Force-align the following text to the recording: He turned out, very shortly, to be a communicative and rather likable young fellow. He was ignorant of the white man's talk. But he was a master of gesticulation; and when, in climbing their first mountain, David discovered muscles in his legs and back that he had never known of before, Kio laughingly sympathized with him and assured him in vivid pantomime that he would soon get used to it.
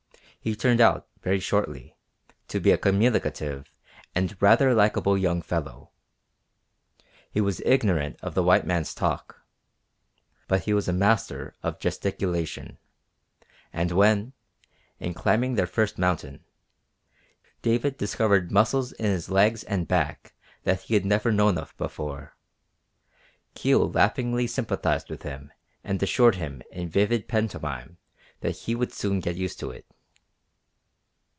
He 0.43 0.55
turned 0.55 0.81
out, 0.81 1.07
very 1.21 1.39
shortly, 1.39 1.95
to 2.47 2.59
be 2.59 2.71
a 2.71 2.77
communicative 2.79 3.71
and 4.15 4.35
rather 4.41 4.73
likable 4.73 5.15
young 5.15 5.39
fellow. 5.43 5.91
He 7.29 7.39
was 7.39 7.61
ignorant 7.63 8.17
of 8.23 8.33
the 8.33 8.41
white 8.41 8.65
man's 8.65 8.95
talk. 8.95 9.43
But 10.47 10.63
he 10.63 10.73
was 10.73 10.87
a 10.87 10.93
master 10.93 11.53
of 11.61 11.77
gesticulation; 11.77 12.79
and 13.71 13.91
when, 13.91 14.33
in 14.97 15.13
climbing 15.13 15.53
their 15.53 15.67
first 15.67 15.99
mountain, 15.99 16.43
David 17.61 17.97
discovered 17.97 18.51
muscles 18.51 18.93
in 18.93 19.05
his 19.11 19.29
legs 19.29 19.61
and 19.65 19.87
back 19.87 20.33
that 20.63 20.81
he 20.81 20.95
had 20.95 21.05
never 21.05 21.31
known 21.31 21.55
of 21.59 21.77
before, 21.77 22.35
Kio 23.53 23.85
laughingly 23.85 24.47
sympathized 24.47 25.07
with 25.07 25.21
him 25.21 25.53
and 25.83 26.01
assured 26.01 26.33
him 26.37 26.63
in 26.71 26.89
vivid 26.89 27.27
pantomime 27.27 27.99
that 28.39 28.57
he 28.61 28.73
would 28.73 28.91
soon 28.91 29.19
get 29.19 29.35
used 29.35 29.59
to 29.59 29.69
it. 29.69 29.85